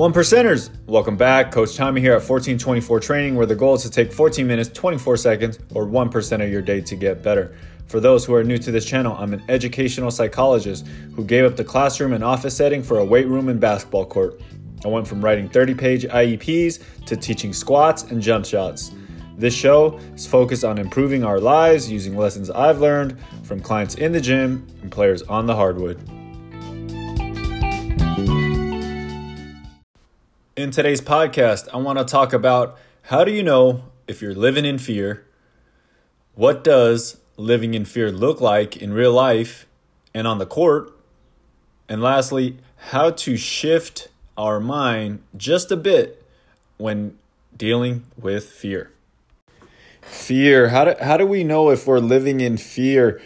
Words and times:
One 0.00 0.14
percenters, 0.14 0.70
welcome 0.86 1.18
back. 1.18 1.52
Coach 1.52 1.76
Tommy 1.76 2.00
here 2.00 2.12
at 2.12 2.26
1424 2.26 3.00
Training, 3.00 3.34
where 3.34 3.44
the 3.44 3.54
goal 3.54 3.74
is 3.74 3.82
to 3.82 3.90
take 3.90 4.10
14 4.10 4.46
minutes, 4.46 4.70
24 4.70 5.18
seconds, 5.18 5.58
or 5.74 5.84
1% 5.84 6.42
of 6.42 6.50
your 6.50 6.62
day 6.62 6.80
to 6.80 6.96
get 6.96 7.22
better. 7.22 7.54
For 7.84 8.00
those 8.00 8.24
who 8.24 8.32
are 8.32 8.42
new 8.42 8.56
to 8.56 8.70
this 8.70 8.86
channel, 8.86 9.14
I'm 9.18 9.34
an 9.34 9.42
educational 9.50 10.10
psychologist 10.10 10.86
who 11.14 11.22
gave 11.22 11.44
up 11.44 11.54
the 11.54 11.64
classroom 11.64 12.14
and 12.14 12.24
office 12.24 12.56
setting 12.56 12.82
for 12.82 12.96
a 12.96 13.04
weight 13.04 13.28
room 13.28 13.50
and 13.50 13.60
basketball 13.60 14.06
court. 14.06 14.40
I 14.86 14.88
went 14.88 15.06
from 15.06 15.22
writing 15.22 15.50
30 15.50 15.74
page 15.74 16.04
IEPs 16.04 17.04
to 17.04 17.14
teaching 17.14 17.52
squats 17.52 18.04
and 18.04 18.22
jump 18.22 18.46
shots. 18.46 18.92
This 19.36 19.52
show 19.52 19.98
is 20.14 20.26
focused 20.26 20.64
on 20.64 20.78
improving 20.78 21.24
our 21.24 21.38
lives 21.38 21.90
using 21.90 22.16
lessons 22.16 22.48
I've 22.48 22.80
learned 22.80 23.18
from 23.42 23.60
clients 23.60 23.96
in 23.96 24.12
the 24.12 24.20
gym 24.22 24.66
and 24.80 24.90
players 24.90 25.20
on 25.24 25.44
the 25.44 25.54
hardwood. 25.54 26.19
In 30.60 30.70
today's 30.70 31.00
podcast, 31.00 31.70
I 31.72 31.78
want 31.78 31.98
to 31.98 32.04
talk 32.04 32.34
about 32.34 32.76
how 33.04 33.24
do 33.24 33.32
you 33.32 33.42
know 33.42 33.84
if 34.06 34.20
you're 34.20 34.34
living 34.34 34.66
in 34.66 34.76
fear? 34.76 35.24
What 36.34 36.62
does 36.62 37.16
living 37.38 37.72
in 37.72 37.86
fear 37.86 38.12
look 38.12 38.42
like 38.42 38.76
in 38.76 38.92
real 38.92 39.14
life 39.14 39.66
and 40.12 40.26
on 40.26 40.36
the 40.36 40.44
court? 40.44 40.92
And 41.88 42.02
lastly, 42.02 42.58
how 42.90 43.08
to 43.10 43.38
shift 43.38 44.08
our 44.36 44.60
mind 44.60 45.22
just 45.34 45.72
a 45.72 45.78
bit 45.78 46.22
when 46.76 47.16
dealing 47.56 48.04
with 48.18 48.44
fear. 48.44 48.90
Fear. 50.02 50.68
How 50.68 50.84
do, 50.84 50.94
how 51.02 51.16
do 51.16 51.24
we 51.24 51.42
know 51.42 51.70
if 51.70 51.86
we're 51.86 52.00
living 52.00 52.42
in 52.42 52.58
fear? 52.58 53.18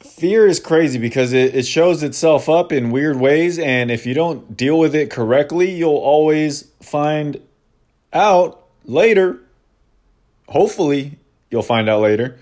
Fear 0.00 0.46
is 0.46 0.60
crazy 0.60 0.98
because 0.98 1.32
it, 1.32 1.54
it 1.54 1.66
shows 1.66 2.02
itself 2.02 2.48
up 2.48 2.72
in 2.72 2.90
weird 2.90 3.16
ways 3.18 3.58
and 3.58 3.90
if 3.90 4.06
you 4.06 4.14
don't 4.14 4.56
deal 4.56 4.78
with 4.78 4.94
it 4.94 5.10
correctly 5.10 5.70
you'll 5.70 5.96
always 5.96 6.70
find 6.80 7.40
out 8.12 8.64
later 8.84 9.40
hopefully 10.48 11.18
you'll 11.50 11.62
find 11.62 11.88
out 11.88 12.00
later 12.00 12.38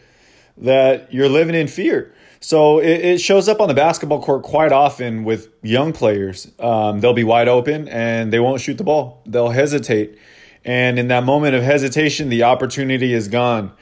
that 0.56 1.12
you're 1.12 1.28
living 1.28 1.55
in 1.55 1.69
fear. 1.69 2.12
So 2.41 2.78
it, 2.78 3.05
it 3.05 3.20
shows 3.20 3.48
up 3.48 3.61
on 3.61 3.69
the 3.69 3.75
basketball 3.75 4.23
court 4.23 4.42
quite 4.42 4.73
often 4.73 5.25
with 5.25 5.48
young 5.62 5.92
players. 5.92 6.50
Um, 6.58 7.00
they'll 7.00 7.12
be 7.12 7.25
wide 7.25 7.48
open 7.48 7.89
and 7.89 8.33
they 8.33 8.41
won't 8.41 8.61
shoot 8.61 8.78
the 8.78 8.84
ball. 8.84 9.23
They'll 9.27 9.50
hesitate. 9.50 10.19
And 10.64 10.98
in 10.98 11.08
that 11.08 11.25
moment 11.25 11.55
of 11.55 11.62
hesitation 11.62 12.28
the 12.28 12.42
opportunity 12.45 13.12
is 13.12 13.28
gone 13.28 13.73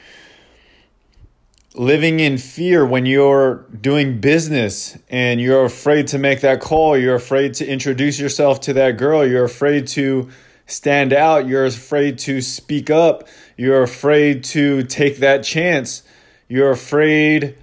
living 1.75 2.21
in 2.21 2.39
fear 2.39 2.87
when 2.87 3.05
you're 3.05 3.67
doing 3.81 4.21
business 4.21 4.97
and 5.11 5.41
you're 5.41 5.65
afraid 5.65 6.07
to 6.07 6.19
make 6.19 6.41
that 6.41 6.61
call, 6.61 6.97
you're 6.97 7.17
afraid 7.17 7.55
to 7.55 7.67
introduce 7.67 8.19
yourself 8.19 8.61
to 8.61 8.73
that 8.73 8.97
girl, 8.97 9.27
you're 9.27 9.45
afraid 9.45 9.87
to 9.89 10.29
stand 10.67 11.13
out, 11.13 11.47
you're 11.49 11.67
afraid 11.67 12.19
to 12.19 12.41
speak 12.41 12.91
up, 12.91 13.27
you're 13.57 13.83
afraid 13.83 14.45
to 14.45 14.85
take 14.85 15.19
that 15.19 15.43
chance, 15.43 16.05
you're 16.49 16.71
afraid 16.71 17.59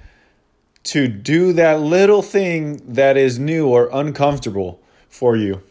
to 0.84 1.08
do 1.08 1.54
that 1.54 1.80
little 1.80 2.22
thing 2.22 2.82
that 2.94 3.16
is 3.16 3.40
new 3.40 3.68
or 3.68 3.90
uncomfortable 3.94 4.82
for 5.08 5.38
you. 5.38 5.62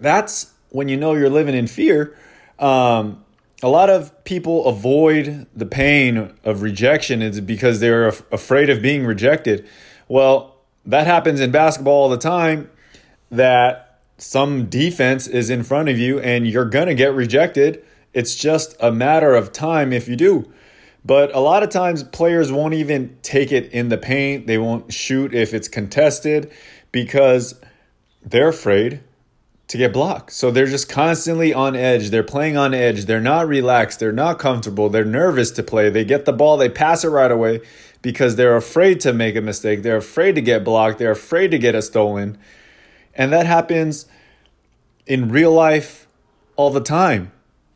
That's 0.00 0.52
when 0.68 0.88
you 0.88 0.96
know 0.96 1.14
you're 1.14 1.30
living 1.30 1.54
in 1.54 1.66
fear. 1.66 2.16
Um, 2.58 3.24
a 3.62 3.68
lot 3.68 3.88
of 3.88 4.24
people 4.24 4.66
avoid 4.66 5.46
the 5.54 5.66
pain 5.66 6.32
of 6.42 6.62
rejection 6.62 7.22
is 7.22 7.40
because 7.40 7.78
they're 7.78 8.08
af- 8.08 8.24
afraid 8.32 8.68
of 8.68 8.82
being 8.82 9.06
rejected. 9.06 9.66
Well, 10.08 10.56
that 10.84 11.06
happens 11.06 11.40
in 11.40 11.52
basketball 11.52 11.94
all 11.94 12.08
the 12.08 12.16
time 12.18 12.68
that 13.30 14.00
some 14.18 14.66
defense 14.66 15.28
is 15.28 15.48
in 15.48 15.62
front 15.62 15.88
of 15.88 15.98
you 15.98 16.18
and 16.18 16.46
you're 16.46 16.64
going 16.64 16.88
to 16.88 16.94
get 16.94 17.14
rejected. 17.14 17.84
It's 18.12 18.34
just 18.34 18.74
a 18.80 18.90
matter 18.90 19.34
of 19.34 19.52
time 19.52 19.92
if 19.92 20.08
you 20.08 20.16
do. 20.16 20.52
But 21.04 21.34
a 21.34 21.40
lot 21.40 21.62
of 21.62 21.70
times 21.70 22.02
players 22.02 22.52
won't 22.52 22.74
even 22.74 23.16
take 23.22 23.52
it 23.52 23.72
in 23.72 23.88
the 23.88 23.98
paint. 23.98 24.46
They 24.46 24.58
won't 24.58 24.92
shoot 24.92 25.34
if 25.34 25.54
it's 25.54 25.68
contested 25.68 26.50
because 26.90 27.60
they're 28.24 28.48
afraid 28.48 29.00
to 29.72 29.78
get 29.78 29.90
blocked. 29.90 30.30
So 30.34 30.50
they're 30.50 30.66
just 30.66 30.90
constantly 30.90 31.54
on 31.54 31.74
edge. 31.74 32.10
They're 32.10 32.22
playing 32.22 32.58
on 32.58 32.74
edge. 32.74 33.06
They're 33.06 33.22
not 33.22 33.48
relaxed. 33.48 34.00
They're 34.00 34.12
not 34.12 34.38
comfortable. 34.38 34.90
They're 34.90 35.02
nervous 35.02 35.50
to 35.52 35.62
play. 35.62 35.88
They 35.88 36.04
get 36.04 36.26
the 36.26 36.32
ball, 36.34 36.58
they 36.58 36.68
pass 36.68 37.04
it 37.04 37.08
right 37.08 37.30
away 37.30 37.62
because 38.02 38.36
they're 38.36 38.54
afraid 38.54 39.00
to 39.00 39.14
make 39.14 39.34
a 39.34 39.40
mistake. 39.40 39.82
They're 39.82 39.96
afraid 39.96 40.34
to 40.34 40.42
get 40.42 40.62
blocked. 40.62 40.98
They're 40.98 41.12
afraid 41.12 41.52
to 41.52 41.58
get 41.58 41.74
a 41.74 41.80
stolen. 41.80 42.36
And 43.14 43.32
that 43.32 43.46
happens 43.46 44.04
in 45.06 45.30
real 45.30 45.52
life 45.52 46.06
all 46.56 46.68
the 46.68 46.82
time. 46.82 47.32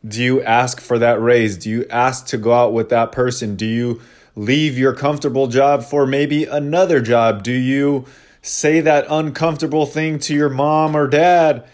Do 0.07 0.21
you 0.21 0.43
ask 0.43 0.79
for 0.79 0.99
that 0.99 1.19
raise? 1.19 1.57
Do 1.57 1.71
you 1.71 1.87
ask 1.89 2.27
to 2.27 2.37
go 2.37 2.53
out 2.53 2.73
with 2.73 2.89
that 2.89 3.11
person? 3.11 3.55
Do 3.55 3.65
you 3.65 4.01
leave 4.35 4.77
your 4.77 4.93
comfortable 4.93 5.47
job 5.47 5.83
for 5.83 6.05
maybe 6.05 6.45
another 6.45 7.01
job? 7.01 7.41
Do 7.41 7.53
you 7.53 8.05
say 8.43 8.81
that 8.81 9.07
uncomfortable 9.09 9.87
thing 9.87 10.19
to 10.19 10.35
your 10.35 10.49
mom 10.49 10.95
or 10.95 11.07
dad? 11.07 11.67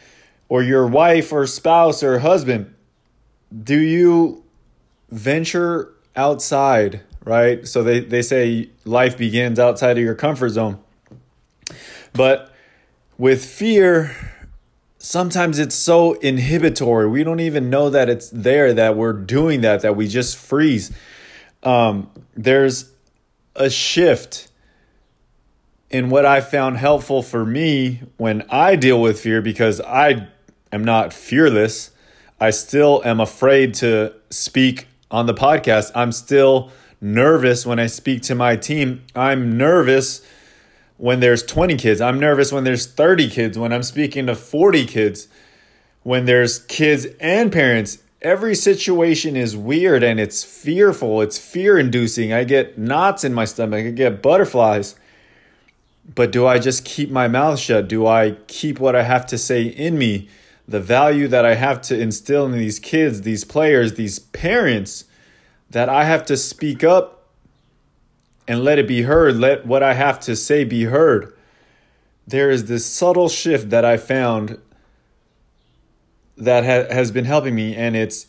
Or 0.53 0.61
your 0.61 0.85
wife 0.85 1.33
or 1.33 1.47
spouse 1.47 2.03
or 2.03 2.19
husband, 2.19 2.71
do 3.63 3.75
you 3.75 4.43
venture 5.09 5.91
outside, 6.15 7.01
right? 7.25 7.67
So 7.67 7.81
they, 7.81 8.01
they 8.01 8.21
say 8.21 8.69
life 8.85 9.17
begins 9.17 9.57
outside 9.57 9.97
of 9.97 10.03
your 10.03 10.13
comfort 10.13 10.49
zone. 10.49 10.77
But 12.13 12.53
with 13.17 13.43
fear, 13.43 14.15
sometimes 14.99 15.57
it's 15.57 15.73
so 15.73 16.13
inhibitory. 16.19 17.07
We 17.07 17.23
don't 17.23 17.39
even 17.39 17.71
know 17.71 17.89
that 17.89 18.07
it's 18.07 18.29
there, 18.29 18.75
that 18.75 18.95
we're 18.95 19.13
doing 19.13 19.61
that, 19.61 19.81
that 19.81 19.95
we 19.95 20.07
just 20.07 20.37
freeze. 20.37 20.95
Um, 21.63 22.11
there's 22.35 22.91
a 23.55 23.71
shift 23.71 24.49
in 25.89 26.11
what 26.11 26.27
I 26.27 26.41
found 26.41 26.77
helpful 26.77 27.23
for 27.23 27.43
me 27.43 28.01
when 28.17 28.43
I 28.51 28.75
deal 28.75 29.01
with 29.01 29.19
fear 29.19 29.41
because 29.41 29.81
I 29.81 30.27
am 30.73 30.83
not 30.83 31.13
fearless. 31.13 31.91
I 32.39 32.49
still 32.49 33.01
am 33.05 33.19
afraid 33.19 33.73
to 33.75 34.13
speak 34.29 34.87
on 35.11 35.27
the 35.27 35.33
podcast. 35.33 35.91
I'm 35.95 36.11
still 36.11 36.71
nervous 36.99 37.65
when 37.65 37.79
I 37.79 37.87
speak 37.87 38.23
to 38.23 38.35
my 38.35 38.55
team. 38.55 39.03
I'm 39.15 39.57
nervous 39.57 40.25
when 40.97 41.19
there's 41.19 41.43
20 41.43 41.77
kids. 41.77 42.01
I'm 42.01 42.19
nervous 42.19 42.51
when 42.51 42.63
there's 42.63 42.87
30 42.87 43.29
kids, 43.29 43.57
when 43.57 43.71
I'm 43.71 43.83
speaking 43.83 44.25
to 44.27 44.35
40 44.35 44.85
kids, 44.85 45.27
when 46.01 46.25
there's 46.25 46.59
kids 46.59 47.07
and 47.19 47.51
parents. 47.51 47.99
Every 48.21 48.55
situation 48.55 49.35
is 49.35 49.55
weird 49.55 50.01
and 50.01 50.19
it's 50.19 50.43
fearful. 50.43 51.21
It's 51.21 51.37
fear 51.37 51.77
inducing. 51.77 52.31
I 52.31 52.45
get 52.45 52.77
knots 52.77 53.23
in 53.23 53.33
my 53.33 53.45
stomach. 53.45 53.85
I 53.85 53.91
get 53.91 54.21
butterflies. 54.21 54.95
But 56.15 56.31
do 56.31 56.47
I 56.47 56.57
just 56.57 56.83
keep 56.85 57.09
my 57.09 57.27
mouth 57.27 57.59
shut? 57.59 57.87
Do 57.87 58.07
I 58.07 58.37
keep 58.47 58.79
what 58.79 58.95
I 58.95 59.03
have 59.03 59.25
to 59.27 59.37
say 59.37 59.63
in 59.63 59.97
me? 59.97 60.29
The 60.67 60.79
value 60.79 61.27
that 61.27 61.45
I 61.45 61.55
have 61.55 61.81
to 61.83 61.99
instill 61.99 62.45
in 62.45 62.53
these 62.53 62.79
kids, 62.79 63.21
these 63.21 63.43
players, 63.43 63.95
these 63.95 64.19
parents, 64.19 65.05
that 65.69 65.89
I 65.89 66.05
have 66.05 66.25
to 66.25 66.37
speak 66.37 66.83
up 66.83 67.27
and 68.47 68.63
let 68.63 68.79
it 68.79 68.87
be 68.87 69.03
heard, 69.03 69.37
let 69.37 69.65
what 69.65 69.83
I 69.83 69.93
have 69.93 70.19
to 70.21 70.35
say 70.35 70.63
be 70.63 70.85
heard. 70.85 71.35
There 72.25 72.49
is 72.49 72.65
this 72.65 72.85
subtle 72.85 73.29
shift 73.29 73.69
that 73.71 73.83
I 73.83 73.97
found 73.97 74.59
that 76.37 76.63
ha- 76.63 76.93
has 76.93 77.11
been 77.11 77.25
helping 77.25 77.55
me, 77.55 77.75
and 77.75 77.95
it's 77.95 78.27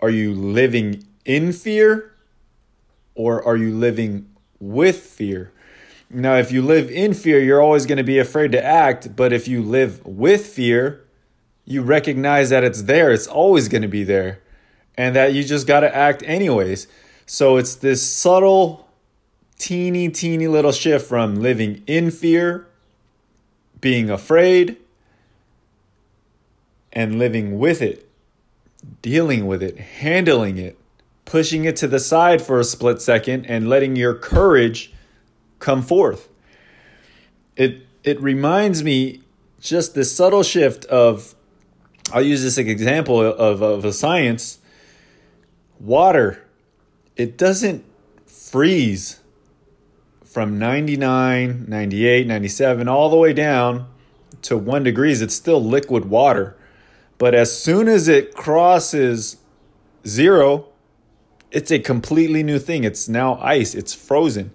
are 0.00 0.10
you 0.10 0.34
living 0.34 1.04
in 1.24 1.52
fear 1.52 2.12
or 3.14 3.42
are 3.44 3.56
you 3.56 3.74
living 3.74 4.28
with 4.58 4.98
fear? 4.98 5.52
Now, 6.10 6.36
if 6.36 6.52
you 6.52 6.62
live 6.62 6.90
in 6.90 7.14
fear, 7.14 7.40
you're 7.40 7.62
always 7.62 7.86
going 7.86 7.98
to 7.98 8.04
be 8.04 8.18
afraid 8.18 8.52
to 8.52 8.64
act, 8.64 9.16
but 9.16 9.32
if 9.32 9.48
you 9.48 9.62
live 9.62 10.04
with 10.04 10.46
fear, 10.46 11.03
you 11.64 11.82
recognize 11.82 12.50
that 12.50 12.64
it's 12.64 12.82
there, 12.82 13.10
it's 13.10 13.26
always 13.26 13.68
going 13.68 13.82
to 13.82 13.88
be 13.88 14.04
there, 14.04 14.40
and 14.96 15.16
that 15.16 15.32
you 15.32 15.42
just 15.42 15.66
got 15.66 15.80
to 15.80 15.94
act 15.94 16.22
anyways. 16.26 16.86
So 17.26 17.56
it's 17.56 17.74
this 17.74 18.02
subtle, 18.02 18.88
teeny, 19.58 20.10
teeny 20.10 20.46
little 20.46 20.72
shift 20.72 21.06
from 21.06 21.36
living 21.36 21.82
in 21.86 22.10
fear, 22.10 22.66
being 23.80 24.10
afraid, 24.10 24.76
and 26.92 27.18
living 27.18 27.58
with 27.58 27.82
it, 27.82 28.08
dealing 29.02 29.46
with 29.46 29.62
it, 29.62 29.78
handling 29.78 30.58
it, 30.58 30.78
pushing 31.24 31.64
it 31.64 31.76
to 31.76 31.88
the 31.88 31.98
side 31.98 32.42
for 32.42 32.60
a 32.60 32.64
split 32.64 33.00
second, 33.00 33.46
and 33.46 33.68
letting 33.68 33.96
your 33.96 34.14
courage 34.14 34.92
come 35.58 35.82
forth. 35.82 36.28
It, 37.56 37.86
it 38.04 38.20
reminds 38.20 38.84
me 38.84 39.22
just 39.60 39.94
this 39.94 40.14
subtle 40.14 40.42
shift 40.42 40.84
of 40.86 41.34
I'll 42.12 42.22
use 42.22 42.42
this 42.42 42.58
example 42.58 43.20
of, 43.20 43.62
of 43.62 43.84
a 43.84 43.92
science. 43.92 44.58
Water, 45.80 46.44
it 47.16 47.36
doesn't 47.36 47.84
freeze 48.26 49.20
from 50.24 50.58
99, 50.58 51.66
98, 51.68 52.26
97, 52.26 52.88
all 52.88 53.08
the 53.08 53.16
way 53.16 53.32
down 53.32 53.86
to 54.42 54.56
one 54.56 54.82
degrees. 54.82 55.22
It's 55.22 55.34
still 55.34 55.62
liquid 55.62 56.06
water. 56.06 56.56
But 57.18 57.34
as 57.34 57.56
soon 57.56 57.88
as 57.88 58.08
it 58.08 58.34
crosses 58.34 59.36
zero, 60.06 60.68
it's 61.50 61.70
a 61.70 61.78
completely 61.78 62.42
new 62.42 62.58
thing. 62.58 62.84
It's 62.84 63.08
now 63.08 63.38
ice, 63.40 63.74
it's 63.74 63.94
frozen. 63.94 64.50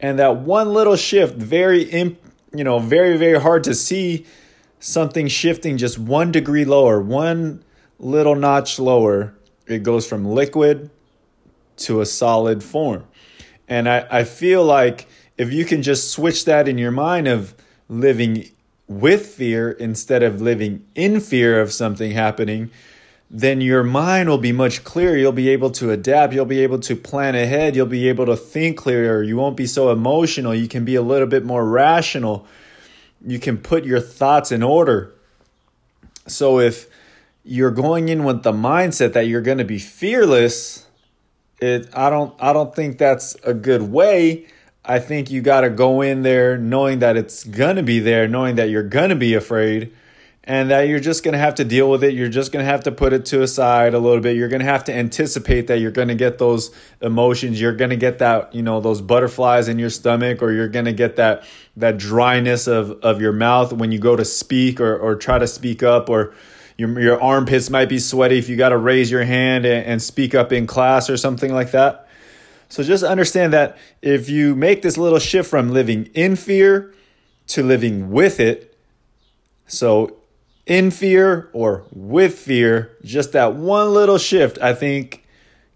And 0.00 0.18
that 0.18 0.36
one 0.36 0.72
little 0.72 0.96
shift, 0.96 1.36
very 1.36 1.82
imp, 1.82 2.18
you 2.54 2.64
know, 2.64 2.78
very 2.78 3.16
very 3.16 3.40
hard 3.40 3.64
to 3.64 3.74
see 3.74 4.26
something 4.84 5.28
shifting 5.28 5.78
just 5.78 5.98
1 5.98 6.30
degree 6.30 6.64
lower, 6.64 7.00
one 7.00 7.64
little 7.98 8.34
notch 8.34 8.78
lower, 8.78 9.34
it 9.66 9.82
goes 9.82 10.06
from 10.06 10.26
liquid 10.26 10.90
to 11.76 12.02
a 12.02 12.06
solid 12.06 12.62
form. 12.62 13.04
And 13.66 13.88
I, 13.88 14.06
I 14.10 14.24
feel 14.24 14.62
like 14.62 15.08
if 15.38 15.50
you 15.50 15.64
can 15.64 15.82
just 15.82 16.10
switch 16.10 16.44
that 16.44 16.68
in 16.68 16.76
your 16.76 16.90
mind 16.90 17.26
of 17.26 17.54
living 17.88 18.50
with 18.86 19.26
fear 19.26 19.70
instead 19.70 20.22
of 20.22 20.42
living 20.42 20.84
in 20.94 21.18
fear 21.18 21.62
of 21.62 21.72
something 21.72 22.10
happening, 22.10 22.70
then 23.30 23.62
your 23.62 23.82
mind 23.82 24.28
will 24.28 24.38
be 24.38 24.52
much 24.52 24.84
clearer. 24.84 25.16
You'll 25.16 25.32
be 25.32 25.48
able 25.48 25.70
to 25.70 25.92
adapt. 25.92 26.34
You'll 26.34 26.44
be 26.44 26.60
able 26.60 26.78
to 26.80 26.94
plan 26.94 27.34
ahead. 27.34 27.74
You'll 27.74 27.86
be 27.86 28.06
able 28.10 28.26
to 28.26 28.36
think 28.36 28.76
clearer. 28.76 29.22
You 29.22 29.38
won't 29.38 29.56
be 29.56 29.66
so 29.66 29.90
emotional. 29.90 30.54
You 30.54 30.68
can 30.68 30.84
be 30.84 30.94
a 30.94 31.02
little 31.02 31.26
bit 31.26 31.42
more 31.42 31.66
rational. 31.66 32.46
You 33.26 33.38
can 33.38 33.58
put 33.58 33.84
your 33.84 34.00
thoughts 34.00 34.52
in 34.52 34.62
order. 34.62 35.14
So 36.26 36.60
if 36.60 36.88
you're 37.42 37.70
going 37.70 38.08
in 38.08 38.24
with 38.24 38.42
the 38.42 38.52
mindset 38.52 39.12
that 39.12 39.26
you're 39.26 39.42
going 39.42 39.58
to 39.58 39.64
be 39.64 39.78
fearless, 39.78 40.86
it 41.60 41.88
I 41.94 42.10
don't 42.10 42.34
I 42.40 42.52
don't 42.52 42.74
think 42.74 42.98
that's 42.98 43.36
a 43.44 43.54
good 43.54 43.82
way 43.82 44.46
I 44.84 44.98
think 44.98 45.30
you 45.30 45.40
got 45.40 45.62
to 45.62 45.70
go 45.70 46.02
in 46.02 46.22
there 46.22 46.58
knowing 46.58 46.98
that 46.98 47.16
it's 47.16 47.42
going 47.44 47.76
to 47.76 47.82
be 47.82 48.00
there, 48.00 48.28
knowing 48.28 48.56
that 48.56 48.68
you're 48.68 48.82
going 48.82 49.08
to 49.08 49.16
be 49.16 49.34
afraid 49.34 49.92
and 50.46 50.70
that 50.70 50.88
you're 50.88 51.00
just 51.00 51.24
going 51.24 51.32
to 51.32 51.38
have 51.38 51.54
to 51.54 51.64
deal 51.64 51.90
with 51.90 52.04
it. 52.04 52.12
You're 52.12 52.28
just 52.28 52.52
going 52.52 52.64
to 52.64 52.70
have 52.70 52.84
to 52.84 52.92
put 52.92 53.14
it 53.14 53.24
to 53.26 53.42
a 53.42 53.48
side 53.48 53.94
a 53.94 53.98
little 53.98 54.20
bit. 54.20 54.36
You're 54.36 54.48
going 54.48 54.60
to 54.60 54.66
have 54.66 54.84
to 54.84 54.94
anticipate 54.94 55.68
that 55.68 55.78
you're 55.78 55.90
going 55.90 56.08
to 56.08 56.14
get 56.14 56.36
those 56.36 56.70
emotions. 57.00 57.58
You're 57.58 57.74
going 57.74 57.90
to 57.90 57.96
get 57.96 58.18
that, 58.18 58.54
you 58.54 58.62
know, 58.62 58.80
those 58.80 59.00
butterflies 59.00 59.68
in 59.68 59.78
your 59.78 59.88
stomach 59.88 60.42
or 60.42 60.52
you're 60.52 60.68
going 60.68 60.84
to 60.84 60.92
get 60.92 61.16
that 61.16 61.44
that 61.76 61.96
dryness 61.96 62.66
of 62.66 62.90
of 63.02 63.20
your 63.20 63.32
mouth 63.32 63.72
when 63.72 63.90
you 63.90 63.98
go 63.98 64.14
to 64.16 64.24
speak 64.24 64.80
or 64.80 64.96
or 64.96 65.16
try 65.16 65.38
to 65.38 65.46
speak 65.46 65.82
up 65.82 66.10
or 66.10 66.34
your, 66.76 67.00
your 67.00 67.22
armpits 67.22 67.70
might 67.70 67.88
be 67.88 67.98
sweaty 67.98 68.38
if 68.38 68.48
you 68.48 68.56
got 68.56 68.70
to 68.70 68.76
raise 68.76 69.10
your 69.10 69.24
hand 69.24 69.64
and, 69.64 69.86
and 69.86 70.02
speak 70.02 70.34
up 70.34 70.52
in 70.52 70.66
class 70.66 71.08
or 71.08 71.16
something 71.16 71.54
like 71.54 71.70
that. 71.70 72.08
So 72.68 72.82
just 72.82 73.04
understand 73.04 73.52
that 73.52 73.78
if 74.02 74.28
you 74.28 74.56
make 74.56 74.82
this 74.82 74.98
little 74.98 75.20
shift 75.20 75.48
from 75.48 75.70
living 75.70 76.06
in 76.14 76.36
fear 76.36 76.92
to 77.48 77.62
living 77.62 78.10
with 78.10 78.40
it, 78.40 78.76
so 79.66 80.16
in 80.66 80.90
fear 80.90 81.48
or 81.52 81.84
with 81.92 82.38
fear, 82.38 82.96
just 83.04 83.32
that 83.32 83.54
one 83.54 83.92
little 83.92 84.18
shift, 84.18 84.58
I 84.60 84.74
think 84.74 85.26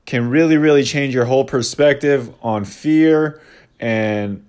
can 0.07 0.31
really, 0.31 0.57
really 0.57 0.85
change 0.85 1.15
your 1.15 1.27
whole 1.27 1.45
perspective 1.45 2.33
on 2.43 2.65
fear 2.65 3.43
and 3.79 4.45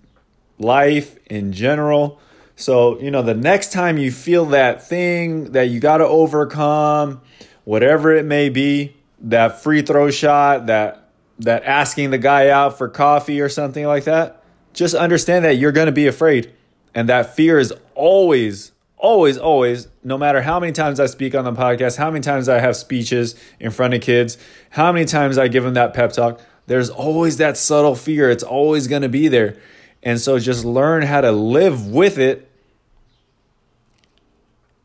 life 0.57 1.17
in 1.27 1.51
general. 1.51 2.19
So, 2.55 2.99
you 2.99 3.11
know, 3.11 3.21
the 3.21 3.33
next 3.33 3.71
time 3.71 3.97
you 3.97 4.11
feel 4.11 4.45
that 4.47 4.87
thing 4.87 5.51
that 5.51 5.63
you 5.63 5.79
got 5.79 5.97
to 5.97 6.05
overcome, 6.05 7.21
whatever 7.65 8.13
it 8.13 8.25
may 8.25 8.49
be, 8.49 8.95
that 9.21 9.61
free 9.61 9.81
throw 9.81 10.11
shot, 10.11 10.67
that 10.67 11.09
that 11.39 11.63
asking 11.63 12.09
the 12.11 12.17
guy 12.17 12.49
out 12.49 12.77
for 12.77 12.89
coffee 12.89 13.39
or 13.39 13.49
something 13.49 13.85
like 13.85 14.03
that, 14.03 14.43
just 14.73 14.93
understand 14.93 15.45
that 15.45 15.55
you're 15.55 15.71
going 15.71 15.85
to 15.85 15.91
be 15.91 16.07
afraid. 16.07 16.53
And 16.93 17.07
that 17.09 17.35
fear 17.35 17.59
is 17.59 17.73
always, 17.95 18.71
always, 18.99 19.37
always, 19.37 19.87
no 20.03 20.17
matter 20.17 20.41
how 20.41 20.59
many 20.59 20.73
times 20.73 20.99
I 20.99 21.07
speak 21.07 21.33
on 21.33 21.45
the 21.45 21.53
podcast, 21.53 21.97
how 21.97 22.11
many 22.11 22.21
times 22.21 22.47
I 22.47 22.59
have 22.59 22.75
speeches 22.75 23.35
in 23.59 23.71
front 23.71 23.93
of 23.93 24.01
kids, 24.01 24.37
how 24.71 24.91
many 24.91 25.05
times 25.05 25.37
I 25.37 25.47
give 25.47 25.63
them 25.63 25.73
that 25.73 25.93
pep 25.93 26.11
talk, 26.11 26.41
there's 26.67 26.89
always 26.89 27.37
that 27.37 27.57
subtle 27.57 27.95
fear. 27.95 28.29
It's 28.29 28.43
always 28.43 28.87
going 28.87 29.01
to 29.01 29.09
be 29.09 29.27
there. 29.27 29.57
And 30.03 30.19
so 30.21 30.37
just 30.37 30.63
learn 30.63 31.03
how 31.03 31.21
to 31.21 31.31
live 31.31 31.87
with 31.87 32.17
it, 32.19 32.49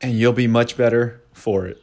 and 0.00 0.12
you'll 0.12 0.32
be 0.32 0.46
much 0.46 0.76
better 0.76 1.20
for 1.32 1.66
it. 1.66 1.80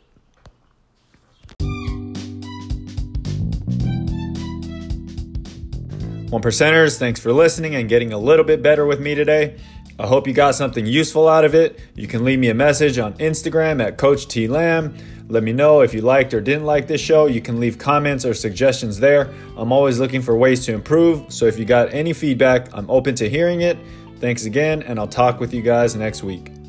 One 6.29 6.41
percenters, 6.41 6.97
thanks 6.97 7.19
for 7.19 7.33
listening 7.33 7.75
and 7.75 7.89
getting 7.89 8.13
a 8.13 8.17
little 8.17 8.45
bit 8.45 8.61
better 8.61 8.85
with 8.85 9.01
me 9.01 9.15
today. 9.15 9.57
I 10.01 10.07
hope 10.07 10.25
you 10.25 10.33
got 10.33 10.55
something 10.55 10.87
useful 10.87 11.29
out 11.29 11.45
of 11.45 11.53
it. 11.53 11.79
You 11.93 12.07
can 12.07 12.25
leave 12.25 12.39
me 12.39 12.49
a 12.49 12.55
message 12.55 12.97
on 12.97 13.13
Instagram 13.19 13.85
at 13.85 13.99
Coach 13.99 14.27
T 14.27 14.47
Lamb. 14.47 14.97
Let 15.27 15.43
me 15.43 15.53
know 15.53 15.81
if 15.81 15.93
you 15.93 16.01
liked 16.01 16.33
or 16.33 16.41
didn't 16.41 16.65
like 16.65 16.87
this 16.87 16.99
show. 16.99 17.27
You 17.27 17.39
can 17.39 17.59
leave 17.59 17.77
comments 17.77 18.25
or 18.25 18.33
suggestions 18.33 18.99
there. 18.99 19.31
I'm 19.55 19.71
always 19.71 19.99
looking 19.99 20.23
for 20.23 20.35
ways 20.35 20.65
to 20.65 20.73
improve. 20.73 21.31
So 21.31 21.45
if 21.45 21.59
you 21.59 21.65
got 21.65 21.93
any 21.93 22.13
feedback, 22.13 22.67
I'm 22.73 22.89
open 22.89 23.13
to 23.13 23.29
hearing 23.29 23.61
it. 23.61 23.77
Thanks 24.19 24.45
again, 24.45 24.81
and 24.81 24.97
I'll 24.97 25.07
talk 25.07 25.39
with 25.39 25.53
you 25.53 25.61
guys 25.61 25.95
next 25.95 26.23
week. 26.23 26.60